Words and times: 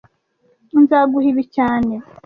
Nzaguha 0.81 1.27
ibi 1.31 1.43
cyane 1.55 1.93